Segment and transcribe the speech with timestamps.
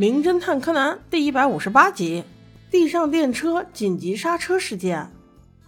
[0.00, 2.22] 名侦探柯南第一百五十八集：
[2.70, 5.10] 地上电车紧急刹车事件。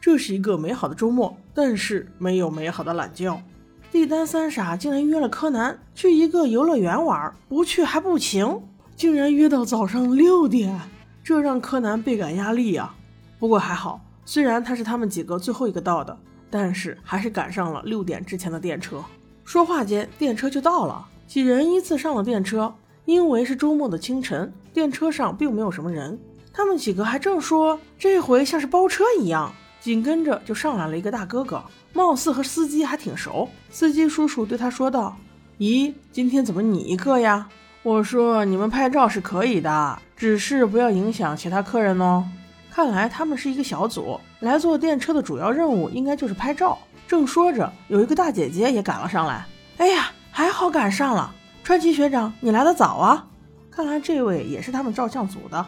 [0.00, 3.42] 这是一个美好的周末，但是没有美好的懒觉。
[3.90, 8.62] 帝丹三傻竟然约了柯南去一个游乐园玩，不去还不行，
[8.94, 10.80] 竟然约到早上六点，
[11.24, 12.94] 这让柯南倍感压力呀。
[13.40, 16.16] 不过还好，虽然他是他们几个最后一个到的，
[16.48, 19.04] 但是还是赶上了六点之前的电车。
[19.44, 22.72] 说话间，电车就到了，几人依次上了电车。
[23.10, 26.16] 因为是周末的清晨，电车上并没有什么人。
[26.52, 31.60] 他们几个还正说这回像是包车一样，紧跟着就上来了一个大哥哥，
[31.92, 33.48] 貌似和司机还挺熟。
[33.68, 35.16] 司机叔叔对他说道
[35.58, 37.48] ：“咦，今天怎么你一个呀？”
[37.82, 42.24] 我说：“你们拍照是可以的，只是不要影响其他客人哦。”
[42.70, 46.78] 看来他们是一个小组，来坐电车的主要任务应该就是拍照。
[47.08, 49.44] 正说着，有一个大姐姐也赶了上来。
[49.78, 51.34] 哎呀，还好赶上了。
[51.62, 53.26] 川崎学长，你来的早啊！
[53.70, 55.64] 看来这位也是他们照相组的。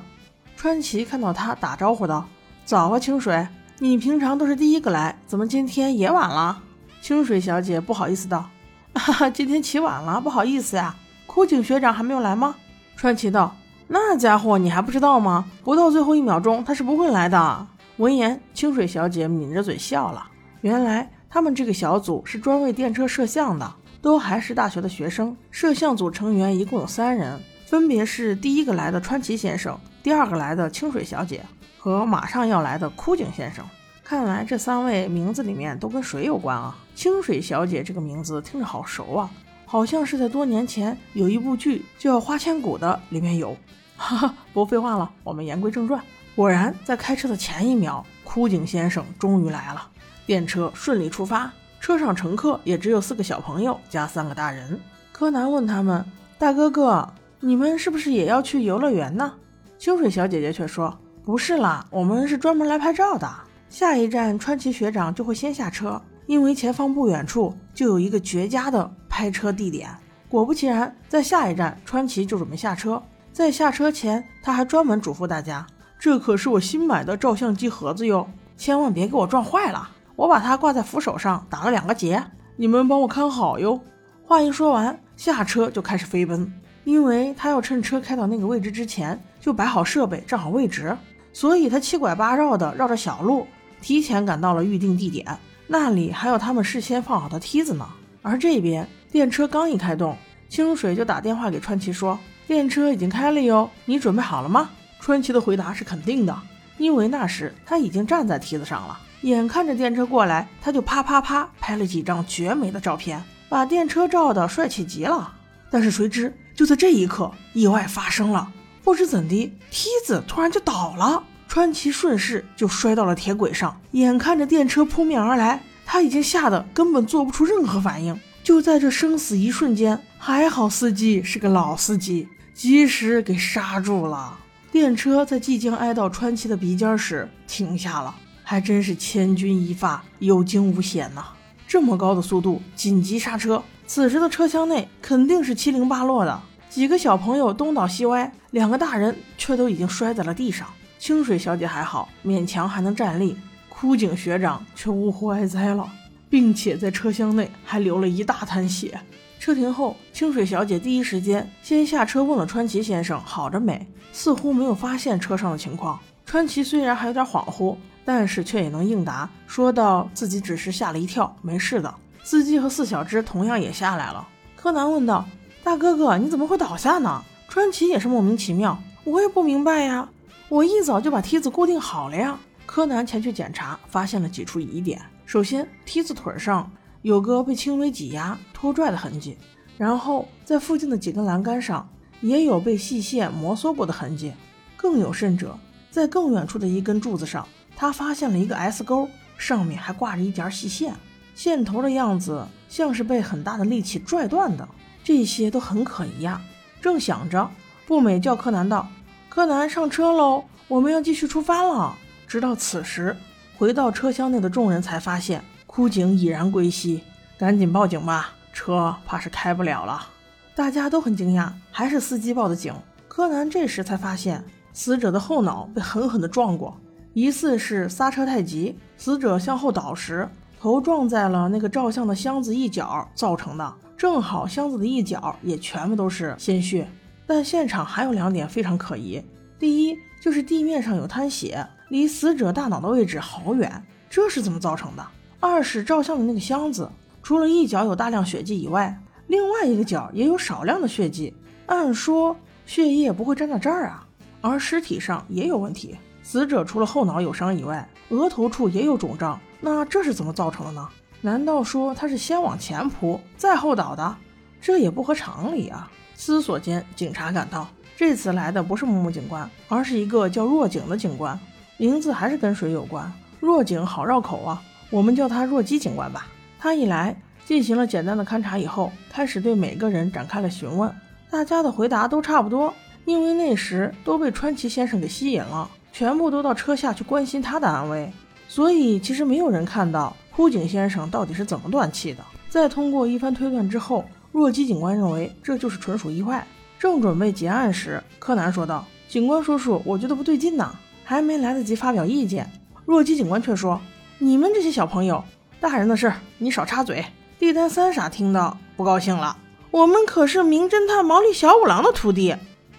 [0.56, 2.26] 川崎看到他，打招呼道
[2.64, 3.46] ：“早啊，清水，
[3.78, 6.60] 你平常都是第一个来，怎么今天也晚了？”
[7.00, 8.48] 清水小姐不好意思道
[8.94, 12.56] ：“哈哈，今天起晚了，不好意思呀。”枯井学长还没有来吗？
[12.96, 13.54] 川崎道
[13.86, 15.44] ：“那家伙你还不知道吗？
[15.62, 17.66] 不到最后一秒钟，他是不会来的。”
[17.98, 20.26] 闻言，清水小姐抿着嘴笑了。
[20.62, 23.74] 原来他们这个小组是专为电车摄像的。
[24.02, 31.40] 都还是大学的学生，摄像组成员一共有三人，分别是第一个来的川崎先生，第二个来的清水小姐
[31.78, 33.64] 和马上要来的枯井先生。
[34.02, 36.76] 看来这三位名字里面都跟水有关啊！
[36.96, 39.30] 清水小姐这个名字听着好熟啊，
[39.64, 43.56] 好像是在多年前有一部剧叫《花千骨》的里面有。
[43.96, 46.02] 哈哈，不废话了，我们言归正传。
[46.34, 49.88] 果然，在开车的前一秒，枯井先生终于来了，
[50.26, 51.50] 电车顺利出发。
[51.82, 54.78] 车上乘客也只有四个小朋友加三个大人。
[55.10, 56.04] 柯南问他们
[56.38, 59.32] ：“大哥哥，你们是不是也要去游乐园呢？”
[59.80, 60.96] 清水小姐姐却说
[61.26, 63.28] ：“不是啦，我们是专门来拍照的。
[63.68, 69.90] 下一站川崎学长就会先下车，因为前方不远处就有一个绝佳的拍车地点。”
[70.30, 73.02] 果不其然，在下一站川崎就准备下车，
[73.32, 75.66] 在下车前他还专门嘱咐大家
[75.98, 82.22] ：“这可是我新买的照相机盒子哟，千万别给我撞坏了。”我把它挂在扶手上，打了两个结，
[82.56, 83.80] 你们帮我看好哟。
[84.24, 86.52] 话一说完，下车就开始飞奔，
[86.84, 90.96] 因为他要趁车开到那个位置之前就摆好设备，站好位置，
[91.32, 93.46] 所以他七拐八绕的绕着小路，
[93.80, 95.38] 提前赶到了预定地点。
[95.66, 97.86] 那里还有他们事先放好的梯子呢。
[98.20, 100.16] 而这边电车刚一开动，
[100.48, 104.70] 清水就打电话给川崎说：“电车已经开了哟，你准备好了吗？”
[105.00, 106.36] 川崎的回答是肯定的，
[106.78, 108.98] 因为那时他已经站在梯子上了。
[109.22, 115.32] 眼看着电车过来，他就啪啪啪拍了几张绝美的照片，把电车照的帅气极了。
[115.70, 118.52] 但是谁知，就在这一刻，意外发生了。
[118.82, 123.80] 不知怎的，梯子突然就倒了，川崎顺势就摔到了铁轨上。
[123.92, 128.18] 眼看着电车扑面而来，他已经吓得根本做不出任何反应。
[128.42, 134.36] 就在这生死一瞬间，还好司机是个老司机，及时给刹住了。
[134.72, 138.12] 电车在即将挨到川崎的鼻尖时停下了。
[138.42, 141.24] 还真是千钧一发，有惊无险呐！
[141.66, 143.62] 这么高的速度，紧急刹车。
[143.86, 150.66] 此时的车厢内肯定是七零八落的，几个小朋友东倒西歪，两个大人却都已经摔在了地上。
[150.98, 153.36] 清水小姐还好，勉强还能站立，
[153.68, 155.90] 枯井学长却呜呼哀哉了，
[156.30, 159.00] 并且在车厢内还流了一大滩血。
[159.40, 165.98] 车停后，清水小姐第一时间先下车问了川崎先生好着没，似乎没有发现车上的情况。
[166.24, 167.76] 川崎虽然还有点恍惚。
[168.04, 171.94] 但是却也能应答，说道自己只是吓了一跳，没事的。
[172.24, 174.26] 司机和四小只同样也下来了。
[174.56, 175.24] 柯南问道
[175.64, 180.08] ：“大哥哥，你怎么会倒下呢？”川崎也是莫名其妙，我也不明白呀，
[180.48, 182.38] 我一早就把梯子固定好了呀。
[182.64, 185.02] 柯南前去检查，发现了几处疑点。
[185.26, 186.70] 首先，梯子腿上
[187.02, 189.36] 有个被轻微挤压、拖拽的痕迹，
[189.76, 191.86] 然后在附近的几根栏杆上
[192.20, 194.32] 也有被细线摩挲过的痕迹。
[194.76, 195.58] 更有甚者，
[195.90, 197.46] 在更远处的一根柱子上。
[197.76, 200.94] 他发现了一个 S 钩，上面还挂着一截细线，
[201.34, 204.68] 线头的样子像是被很大的力气拽断的，
[205.02, 206.40] 这些都很可疑呀。
[206.80, 207.50] 正想着，
[207.86, 208.88] 步美叫柯南道
[209.28, 211.96] ：“柯南上车喽，我们要继续出发了。”
[212.28, 213.16] 直到此时，
[213.56, 217.02] 回到车厢内的众人才发现枯井已然归西，
[217.38, 220.08] 赶紧报警吧，车怕是开不了了。
[220.54, 222.74] 大家都很惊讶，还是司机报的警。
[223.08, 226.78] 柯南这时才发现，死者的后脑被狠狠地撞过。
[227.14, 230.28] 疑似是刹车太急，死者向后倒时
[230.58, 236.88] 头撞在了那个照相的箱子一角造成的，正好箱子的一角也全部都是鲜血。
[237.26, 239.22] 但现场还有两点非常可疑：
[239.58, 245.06] 第一，就是地面上有滩血，离死者大脑的位置好远，这是怎么造成的？
[245.38, 246.88] 二是照相的那个箱子，
[247.22, 251.34] 除了一角有大量血迹以外，另外一个角也有少量的血迹。
[251.66, 254.06] 按说血液不会粘到这儿啊，
[254.40, 255.96] 而尸体上也有问题。
[256.22, 260.88] 死者除了后脑有伤以外，额头处也有肿胀，那这是怎么造成的呢？
[261.20, 264.16] 难道说他是先往前扑，再后倒的？
[264.60, 265.90] 这也不合常理啊！
[266.14, 267.68] 思索间，警察赶到。
[267.96, 271.38] 这次来的不是木木警官，而是一个叫若景的警官，
[271.76, 273.12] 名字还是跟水有关。
[273.40, 276.26] 若景好绕口啊，我们叫他若基警官吧。
[276.58, 280.92] 他一来，进行了简单的勘查以后，开始对每个人展开了询问。
[281.30, 282.72] 大家的回答都差不多，
[283.04, 285.68] 因为那时都被川崎先生给吸引了。
[285.92, 288.10] 全部都到车下去关心他的安危，
[288.48, 292.24] 所以其实没有人看到枯井先生到底是怎么断气的。
[292.48, 296.46] 在通过一番推断之后，若基警官认为这就是纯属意外。
[296.78, 300.74] 正准备结案时，柯南说道：“警官叔叔，我觉得不对劲呐！”
[301.04, 302.50] 还没来得及发表意见，
[302.84, 303.80] 若基警官却说
[304.18, 305.22] ：“你们这些小朋友，
[305.60, 307.04] 大人的事你少插嘴。”
[307.38, 309.36] 地丹三傻听到不高兴了
[309.70, 312.34] ：“我们可是名侦探毛利小五郎的徒弟，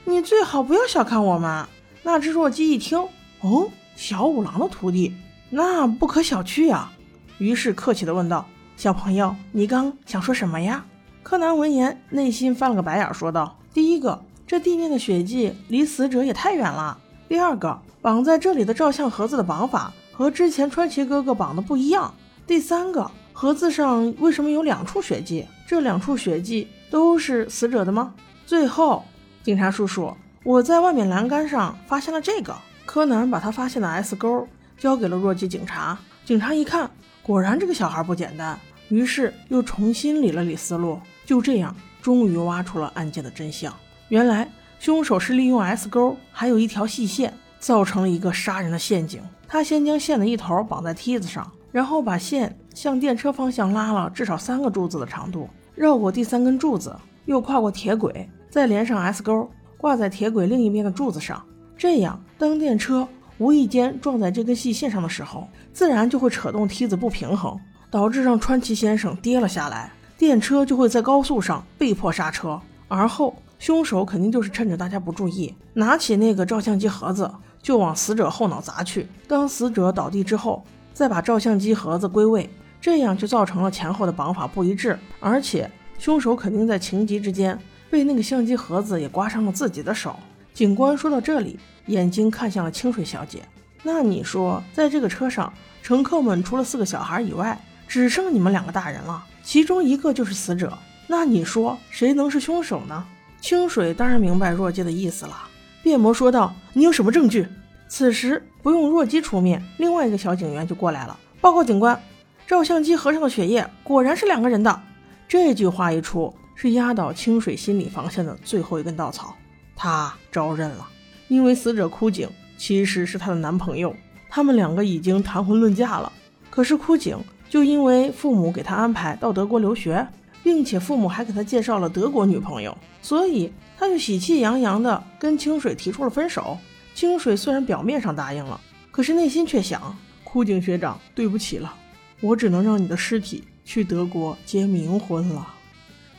[0.06, 1.65] 你最好不要小看我们。”
[2.04, 3.00] 那只弱鸡一听，
[3.40, 5.16] 哦，小五郎的徒弟，
[5.50, 6.92] 那不可小觑呀。
[7.38, 8.46] 于是客气地问道
[8.76, 10.86] ：“小朋友，你刚想说什么呀？”
[11.24, 16.98] 柯南闻言，内心翻了个白眼，说道：“第一个，这地面的血迹离死者也太远了；
[17.30, 22.14] 第二个，绑在这里的照相盒子的绑法和之前川崎哥哥绑的不一样；
[22.46, 25.46] 第三个，盒子上为什么有两处血迹？
[25.66, 28.14] 这两处血迹都是死者的吗？
[28.46, 29.06] 最后，
[29.42, 32.54] 警察叔叔。”我在外面栏杆上发现了这个。
[32.86, 34.45] 柯南把他发现的 S 钩
[34.78, 35.98] 交给了弱鸡警察。
[36.25, 36.92] 警察一看，
[37.22, 38.60] 果然这个小孩不简单，
[38.90, 41.00] 于是又重新理了理思路。
[41.25, 43.74] 就这样，终于挖出了案件的真相。
[44.10, 49.22] 原来，凶手是利用 S 钩还有一条细线，造成了一个杀人的陷阱。
[49.48, 56.94] 他先将线的一头绑在梯子上，然后把线向电车方向拉了至少三个柱子的长度，绕过第三根柱子，
[57.28, 59.50] 又跨过铁轨，再连上 S 钩。
[59.84, 61.44] 挂在铁轨另一边的柱子上，
[61.76, 63.06] 这样当电车
[63.38, 67.60] 无意间撞在这根细线上的时候，自然就会扯动梯子不平衡，
[67.92, 69.92] 导致让川崎先生跌了下来。
[70.18, 72.58] 电车就会在高速上被迫刹车，
[72.88, 77.30] 而后凶手肯定就是趁着大家不注意，拿起那个照相机盒子
[77.62, 79.06] 就往死者后脑砸去。
[79.28, 80.64] 当死者倒地之后，
[80.94, 82.50] 再把照相机盒子归位，
[82.80, 85.70] 这样就造成了前后的绑法不一致，而且
[86.00, 87.60] 凶手肯定在情急之间。
[87.94, 90.16] 被那个相机盒子也刮伤了自己的手。
[90.51, 93.44] 警官说到这里，眼睛看向了清水小姐。
[93.84, 95.54] 那你说，在这个车上，
[95.84, 97.56] 乘客们除了四个小孩以外，
[97.88, 100.75] 只剩你们两个大人了，其中一个就是死者。
[101.06, 103.06] 那你说，谁能是凶手呢？
[103.40, 105.38] 清水当然明白若姬的意思了，
[105.84, 107.48] 变魔说道：“你有什么证据？”
[107.88, 112.01] 此时不用若姬出面，另外一个小警员就过来了，报告警官：
[112.48, 114.81] 照相机盒上的血液果然是两个人的。
[115.28, 116.34] 这句话一出。
[116.63, 119.36] 是压倒清水心理防线的最后一根稻草，
[119.75, 120.88] 他招认了，
[121.27, 123.94] 因为死者枯井其实是她的男朋友，
[124.30, 126.10] 他们两个已经谈婚论嫁了。
[126.50, 127.18] 可是枯井
[127.50, 130.08] 就因为父母给他安排到德国留学，
[130.41, 136.58] 并且父母还给他介绍了德国女朋友，所以他就喜气洋洋地跟清水提出了分手。
[136.96, 138.58] 清水虽然表面上答应了，
[138.89, 139.93] 可是内心却想：
[140.24, 141.74] 枯井学长，对不起了，
[142.22, 145.46] 我只能让你的尸体去德国结冥婚了。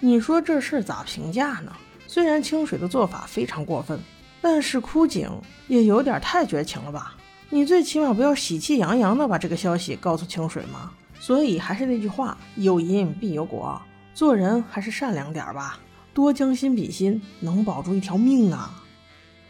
[0.05, 1.73] 你说这事儿咋评价呢？
[2.07, 3.99] 虽然清水的做法非常过分，
[4.43, 5.31] 但是枯井
[5.67, 7.15] 也有点太绝情了吧？
[7.49, 10.93] 你最起码不要喜气洋洋的把这个消息告诉清水吗？
[11.19, 13.81] 所以还是那句话，有因必有果，
[14.13, 15.79] 做人还是善良点吧，
[16.13, 18.85] 多将心比心，能保住一条命啊！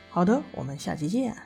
[0.08, 1.36] 好的，我们下期见。